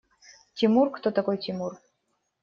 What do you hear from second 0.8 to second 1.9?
Кто такой Тимур?